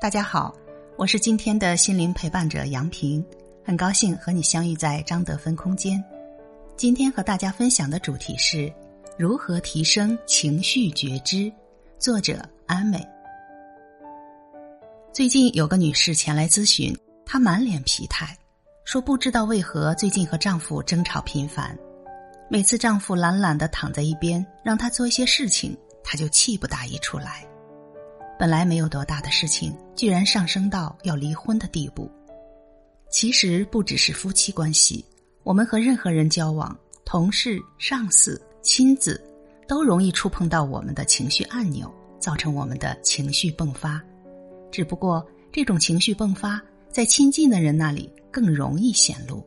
[0.00, 0.54] 大家好，
[0.96, 3.24] 我是今天的心灵陪伴者杨平，
[3.64, 6.02] 很高兴和你相遇在张德芬空间。
[6.76, 8.72] 今天和大家分享的主题是
[9.18, 11.52] 如何提升情绪觉知，
[11.98, 13.04] 作者安美。
[15.12, 16.96] 最近有个女士前来咨询，
[17.26, 18.38] 她满脸疲态，
[18.84, 21.76] 说不知道为何最近和丈夫争吵频繁，
[22.48, 27.44] 每次丈夫懒懒的躺在一边，让她做一些事情，她就气不打一处来。
[28.38, 32.08] 本来没有多大的事情，居然上升到要离婚的地步。
[33.10, 35.04] 其实不只是夫妻关系，
[35.42, 39.20] 我们和任何人交往，同事、上司、亲子，
[39.66, 44.00] 都容易触碰到我们的情绪按钮，造成我们的情绪迸发。
[44.70, 49.44] 只不过这种情绪迸发，在亲近的人那里更容易显露。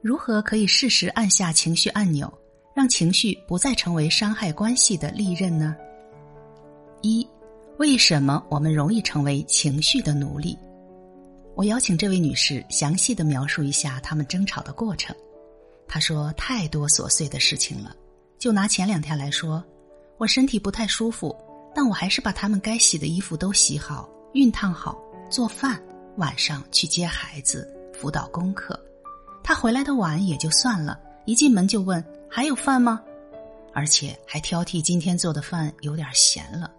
[0.00, 2.32] 如何可以适时按下情绪按钮，
[2.74, 5.74] 让情绪不再成为伤害关系的利刃呢？
[7.02, 7.26] 一，
[7.78, 10.56] 为什么我们容易成为情绪的奴隶？
[11.54, 15.14] 我邀请这位女士详细的描述一下他们争吵的过程。
[15.86, 17.94] 她说：“太多琐碎的事情了。
[18.38, 19.62] 就拿前两天来说，
[20.16, 21.36] 我身体不太舒服，
[21.74, 24.96] 但我还是把他们该洗的衣服都洗好、熨烫好，
[25.28, 25.82] 做饭，
[26.16, 28.78] 晚上去接孩子，辅导功课。
[29.42, 33.02] 他回来的晚也就算了，一进门就问还有饭吗？
[33.74, 36.70] 而且还挑剔今天做的饭有点咸了。”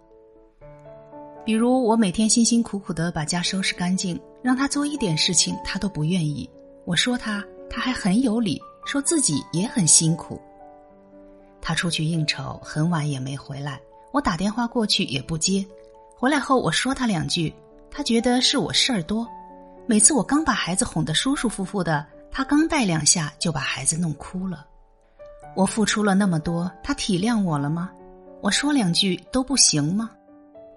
[1.44, 6.48] 比如我每天辛辛苦苦的把家收拾干净，让他做一点事情，他都不愿意。
[6.86, 10.40] 我说他，他还很有理，说自己也很辛苦。
[11.60, 13.78] 他出去应酬，很晚也没回来，
[14.10, 15.64] 我打电话过去也不接。
[16.16, 17.54] 回来后我说他两句，
[17.90, 19.28] 他觉得是我事儿多。
[19.86, 24.66] 每次我刚把孩子哄得舒舒服服的，他刚带两下就把孩子弄哭了。
[25.54, 27.90] 我付出了那么多，他体谅我了吗？
[28.40, 30.10] 我说两句都不行吗？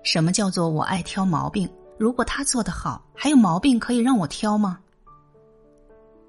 [0.10, 1.70] 什么叫做我爱挑毛病？
[1.98, 4.80] 如果他做得好，还有毛病可以让我挑吗？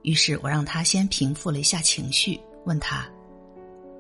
[0.03, 3.07] 于是我让他先平复了一下情绪，问他：“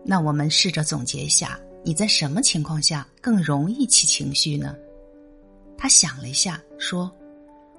[0.05, 4.75] 那我们试着总结一下，你在什么情况下更容易起情绪呢？”
[5.78, 7.09] 他想了一下，说：“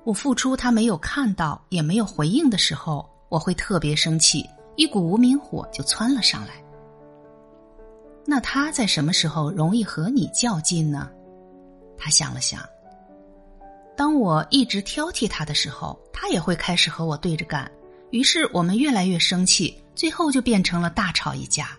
[0.05, 6.63] 我付出他没有看到，也没有回应的时候，我会特别生气，一股无名火就窜了上来。
[8.25, 11.11] 那他在什么时候容易和你较劲呢？”
[11.99, 12.67] 他想了想，
[13.97, 17.69] 当我一直挑剔他的时候，他也会开始和我对着干，
[18.11, 21.77] 于是我们越来越生气，最后就变成了大吵一架。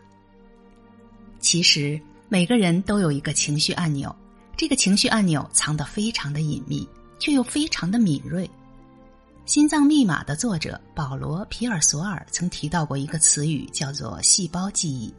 [1.41, 1.99] 其实
[2.29, 4.15] 每个人都有一个情绪按钮，
[4.57, 6.87] 这个情绪按钮藏得非常的隐秘，
[7.19, 8.47] 却又非常的敏锐。
[9.47, 15.13] 《心脏密码》的作者保罗·皮尔索尔曾提到过一个词语，叫做“细胞记忆”，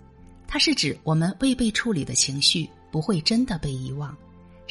[0.47, 4.15] 它是指我们未被处理的情绪不会真的被遗忘。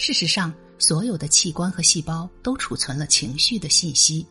[0.00, 4.26] 事实上，所有的器官和细胞都储存了情绪的信息。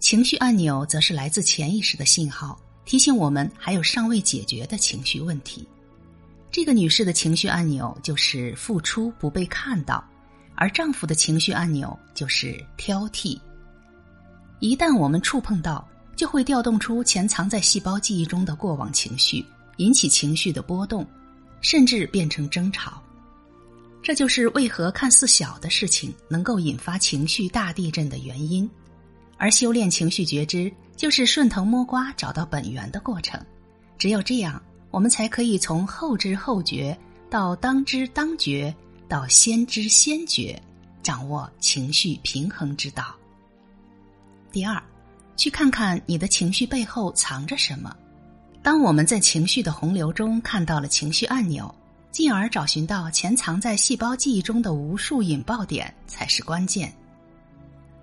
[0.00, 5.64] 情绪按钮则是来自潜意识的信号，提醒我们还有尚未解决的情绪问题。
[6.50, 10.04] 这个女士的情绪按钮就是付出不被看到，
[10.56, 13.38] 而丈夫的情绪按钮就是挑剔。
[14.58, 21.06] 一旦我们触碰到，就会调动出潜藏在细胞记忆中的过往情绪，引起情绪的波动，
[21.60, 23.00] 甚至变成争吵。
[24.08, 28.66] 这就是为何看似小的事情能够引发情绪大地震的原因，
[29.36, 33.38] 而修炼情绪觉知就是顺藤摸瓜找到本源的过程。
[33.98, 36.96] 只有这样，我们才可以从后知后觉
[37.28, 38.74] 到当知当觉
[39.10, 40.58] 到先知先觉，
[41.02, 43.14] 掌握情绪平衡之道。
[44.50, 44.82] 第二，
[45.36, 47.94] 去看看你的情绪背后藏着什么。
[48.62, 51.70] 当我们在情绪的洪流中看到了情绪按钮。
[52.10, 56.92] 进而找寻到潜藏在细胞记忆中的无数引爆点才是关键。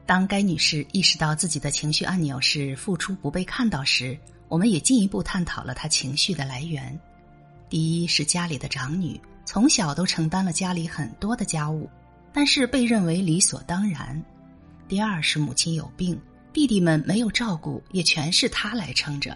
[0.06, 4.18] 当该女士意识到自己的情绪按钮是付出不被看到时，
[4.48, 6.98] 我们也进一步探讨了她情绪的来源。
[7.68, 11.90] 第一是家里的长女，从小都承担了家里很多的家务，
[12.31, 14.16] 但是被认为理所当然；
[14.88, 16.18] 第二是母亲有病，
[16.54, 19.34] 弟弟们没有照顾，也全是她来撑着；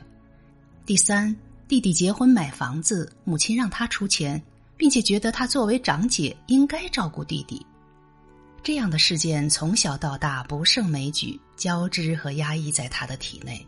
[0.86, 1.36] 第三，
[1.68, 4.40] 弟弟结婚买房子，母亲让他出钱。
[4.80, 7.64] 并且觉得她作为长姐应该照顾弟弟。
[8.64, 13.64] 这样的事件从小到大不胜枚举，交织和压抑在她的体内。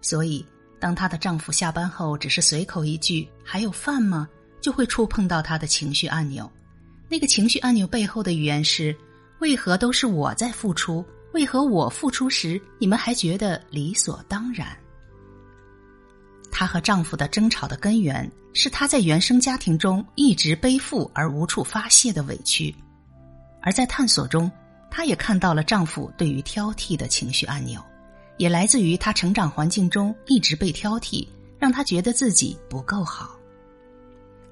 [0.00, 0.44] 所以，
[0.80, 4.26] 当她的丈夫下班后只是随口一句“还有饭吗”，
[4.62, 6.50] 就会触碰到她的情绪按钮。
[7.08, 8.96] 那个情绪按钮背后的语言是：
[9.40, 11.04] 为何都是我在付出？
[11.32, 14.76] 为何我付出时，你们还觉得理所当然？
[16.50, 22.74] 她和丈夫的争吵的根源是她在原生家庭中一直背负而无处发泄的委屈，
[23.62, 24.50] 而在探索中，
[24.90, 27.82] 她也看到了丈夫对于挑剔的情绪按钮，
[28.38, 31.26] 也来自于她成长环境中一直被挑剔，
[31.58, 33.36] 让她觉得自己不够好。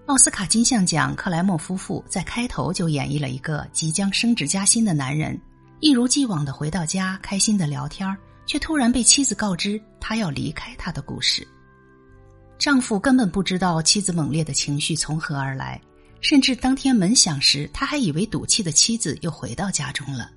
[0.07, 5.41] 奥斯卡金像奖克莱默夫妇在开头就演绎了一个即将升职加薪的男人。
[5.81, 8.15] 一如既往的回到家，开心的聊天
[8.45, 11.47] 却突然被妻子告知他要离开他的故事。
[12.59, 15.81] 丈夫根本不知道妻子猛烈的情绪从何而来，
[16.21, 20.31] 甚至当天门响时，他还以为赌气的妻子又回到家中了。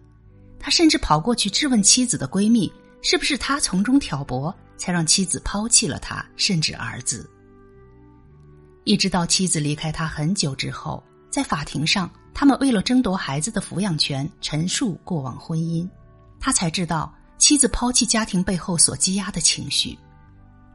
[0.59, 2.71] 他甚至跑过去质问妻子的闺蜜，
[3.01, 7.29] 是不是他从中挑拨，才让妻子抛弃了他，甚至儿子。
[8.83, 12.09] 一直到妻子离开他很久之后，在法庭上。
[12.39, 15.89] 他们为了争夺孩子的抚养权，陈述过往婚姻，
[16.39, 19.97] 他才知道妻子抛弃家庭背后所积压的情绪。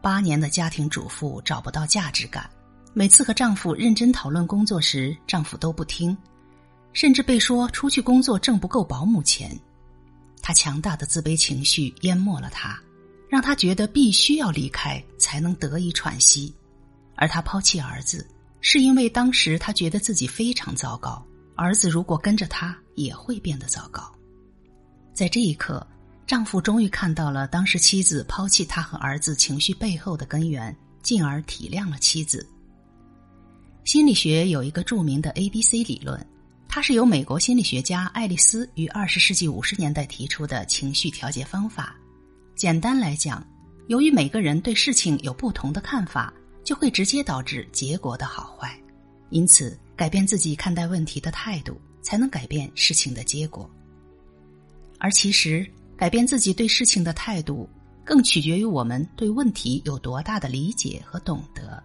[0.03, 2.51] 八年的家庭主妇找不到价值感，
[2.93, 6.15] 每次和丈夫认真讨论工作时，丈夫都不听，
[6.93, 9.57] 甚至被说出去工作挣不够保姆钱。
[10.43, 12.77] 她强大的自卑情绪淹没了她，
[13.31, 16.53] 让她觉得必须要离开才能得以喘息。
[17.15, 18.27] 而她抛弃儿子，
[18.61, 21.25] 是因为当时她觉得自己非常糟糕。
[21.55, 24.11] 儿子如果跟着他，也会变得糟糕。
[25.13, 25.87] 在这一刻，
[26.33, 32.49] 丈夫终于看到了当时妻子抛弃他和儿子情绪背后的根源，进而体谅了妻子。
[33.85, 36.27] 心理学有一个著名的 A B C 理论，
[36.71, 41.95] 它是由美国心理学家爱丽丝于二十世纪五十年代提出的情绪调节方法。
[42.57, 43.47] 简单来讲，
[43.89, 46.33] 由于每个人对事情有不同的看法，
[46.65, 48.75] 就会直接导致结果的好坏。
[49.29, 49.79] 因此。
[49.95, 53.71] 改变自己看待问题的态度，才能改变事情的结果。
[54.99, 55.71] 而其实，
[56.03, 57.71] 改变自己对事情的态度，
[58.05, 61.81] 更取决于我们对问题有多大的理解和懂得。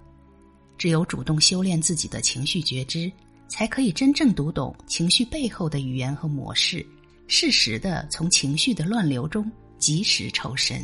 [0.75, 3.11] 只有主动修炼自己的情绪觉知，
[3.47, 6.83] 才可以真正读懂情绪背后的语言和模式，
[7.27, 10.83] 适时的从情绪的乱流中及时抽身。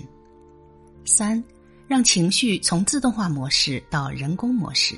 [1.03, 1.43] 三，
[1.87, 4.95] 让情绪从自动化模式到人工模式。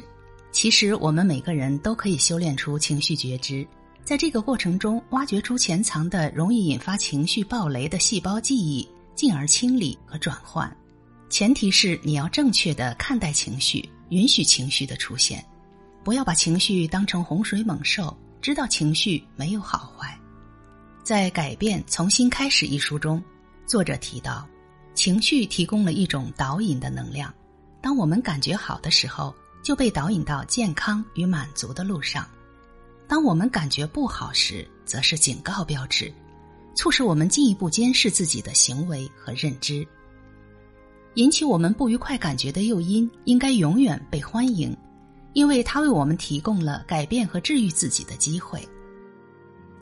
[0.51, 3.65] 其实，我们每个人都可以修炼出情绪觉知，
[4.05, 10.71] 在这个过程中，挖掘出潜藏的容易引发情绪暴雷的细胞记忆，进而清理和转换。
[11.27, 15.43] 前提是你要正确的看待情绪，允许情绪的出现，
[16.03, 20.15] 不要把情绪当成洪水猛兽，知道情绪没有好坏。
[21.03, 23.19] 在《改变从新开始》一书中，
[23.65, 24.47] 作者提到，
[24.93, 27.33] 情绪提供了一种导引的能量，
[27.81, 29.33] 当我们感觉好的时候。
[29.63, 32.23] 就被导引到健康与满足的路上。
[33.07, 36.11] 当我们感觉不好时，则是警告标志，
[36.75, 39.87] 促使我们进一步监视自己的行为和认知。
[41.15, 44.75] 引起我们不愉快感觉的诱因，应该永远被欢迎，
[45.33, 48.67] 因为它为我们提供了改变和治愈自己的机会。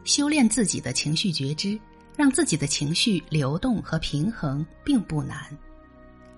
[0.04, 1.80] 修炼自己的情绪觉知，
[2.16, 5.58] 让自己的情绪流动和平衡，并不难。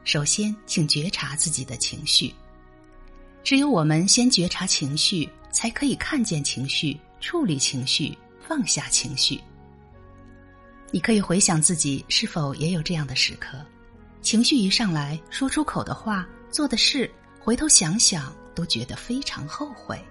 [0.04, 2.32] 首先，请觉察自己的情绪。
[3.46, 9.40] 只有我们先觉察情绪，才可以看见情绪、处理情绪、放下情绪。
[10.90, 13.64] 你可以回想自己是否也有这样的时刻：
[14.20, 17.08] 情绪一上来，说出口的话、做的事，
[17.40, 20.04] 回头想想都觉得非常后悔。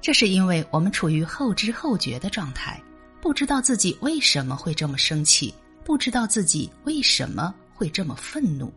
[0.00, 2.82] 这是因为我们处于后知后觉的状态，
[3.20, 5.52] 不知道自己为什么会这么生气，
[5.84, 8.72] 不知道自己为什么会这么愤怒。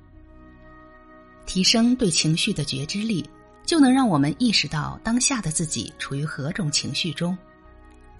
[1.45, 3.25] 提升对情绪的觉知力。
[3.65, 7.37] 就能让我们意识到当下的自己处于何种情绪中，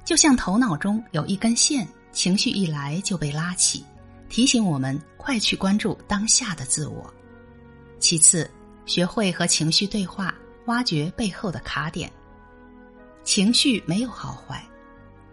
[0.06, 3.84] 就像头脑中有一根线，情绪一来就被拉起，
[4.30, 7.14] 提醒我们快去关注当下的自我。
[8.00, 8.50] 其次，
[8.86, 10.34] 学会和情绪对话，
[10.66, 12.12] 挖掘背后的卡点。
[13.24, 14.66] 情绪没有好坏，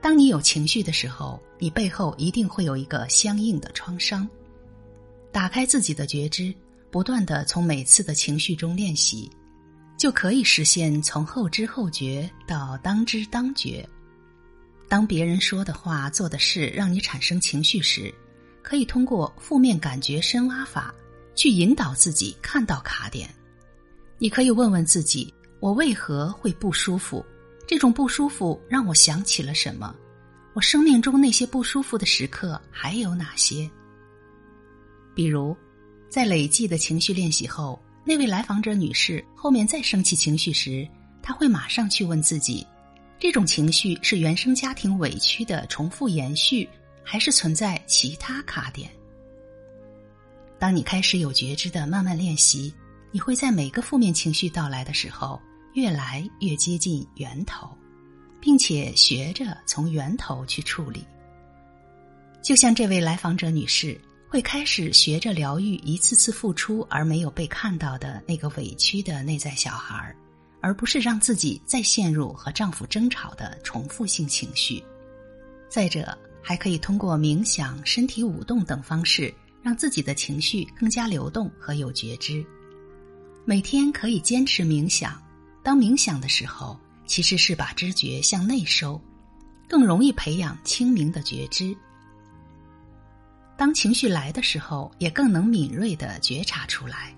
[0.01, 4.29] 当你有情绪的时候，你背后一定会有一个相应的创伤。
[5.33, 6.55] 打开自己的觉知，
[6.91, 9.31] 不断的从每次的情绪中练习。
[10.01, 13.87] 就可以实现从后知后觉到当知当觉。
[14.89, 18.11] 当别人说的话、做的事让你产生情绪时，
[18.63, 20.95] 可以通过负面感觉深挖法
[21.35, 23.29] 去引导自己看到卡点。
[24.17, 25.31] 你可以问问自己：
[25.61, 27.23] 我为何会不舒服？
[27.69, 29.95] 这种不舒服让我想起了什么？
[30.55, 33.71] 我生命中那些不舒服的时刻还有哪些？
[35.15, 35.55] 比如，
[36.09, 40.89] 在累计的情绪练习后，那位来访者女士后面再生气情绪时，
[41.23, 42.67] 她会马上去问自己：
[43.19, 46.69] 这种情绪是原生家庭委屈的重复延续，
[47.03, 48.91] 还是存在其他卡点？
[50.59, 52.73] 当你开始有觉知的慢慢练习，
[53.11, 55.41] 你会在每个负面情绪到来的时候，
[55.75, 57.69] 越来越接近源头。
[58.43, 61.05] 并且学着从源头去处理，
[62.41, 70.15] 就像这位来访者女士会开始学着疗愈一次次付出而没有被看到的那个委屈的内在小孩儿，
[70.61, 74.81] 而不是让自己再陷入和丈夫争吵的重复性情绪。
[75.69, 79.35] 再者，还可以通过冥想、身体舞动等方式，
[79.65, 82.47] 让自己的情绪更加流动和有觉知。
[83.45, 85.21] 每天可以坚持冥想，
[85.61, 86.79] 当冥想的时候。
[87.05, 89.03] 其实是把知觉向内收，
[89.69, 91.77] 更容易培养清明的觉知。
[93.61, 97.15] 当情绪来的时候，也更能敏锐的觉察出来。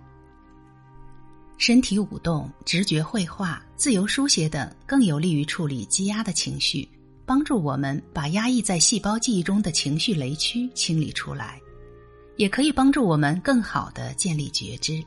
[1.56, 6.88] 身体舞动、直觉绘画、自由书写等，更有利于处理积压的情绪，
[7.24, 11.60] 帮助我们把压抑在细胞记忆中的情绪雷区清理出来，
[12.36, 15.00] 也可以帮助我们更好的建立觉知。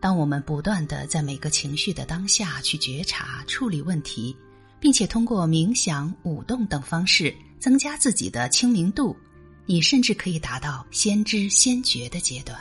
[0.00, 4.36] 当我们不断的在每个情绪的当下去觉察、处理问题，
[4.78, 9.16] 并且通过冥想、舞动等方式增加自己的清明度，
[9.66, 12.58] 你甚至可以达到先知先觉的阶段。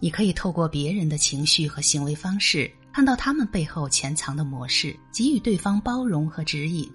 [0.00, 6.90] 你可以透过别人的情绪和行为方式，看到他们背后潜藏的模式，给予对方包容和指引，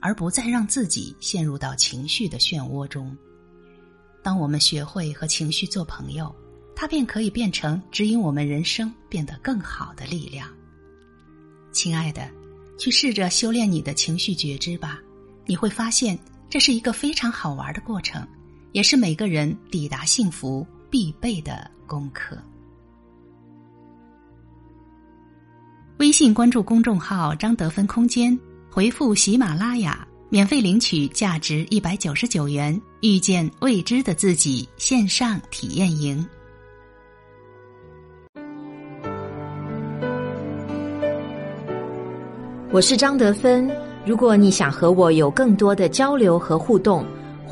[0.00, 3.14] 而不再让自己陷入到情绪的漩涡中。
[4.22, 6.34] 当我们学会和情绪做朋友。
[6.76, 10.48] 它便可以变成指引我们人生变得更好的力量。
[11.70, 12.28] 亲爱的，
[12.76, 15.00] 去试着修炼你的情绪觉知吧，
[15.46, 16.18] 你会发现
[16.50, 18.26] 这是一个非常好玩的过程，
[18.74, 22.36] 也是每个人抵达幸福必备的功课。
[25.98, 28.36] 微信关注公众号“张德芬空间”，
[28.68, 36.26] 回复“喜马拉雅”，免费领取价值一百九十九元《遇见未知的自己》线上体验营。
[42.72, 43.70] 我是张德芬。
[44.04, 47.06] 如果你想和我有更多的交流和互动，